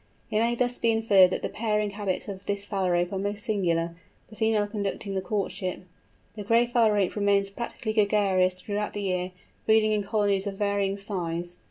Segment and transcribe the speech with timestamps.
[0.31, 3.95] It may thus be inferred that the pairing habits of this Phalarope are most singular,
[4.31, 5.83] the female conducting the courtship!
[6.35, 9.31] The Gray Phalarope remains practically gregarious throughout the year,
[9.67, 11.57] breeding in colonies of varying size.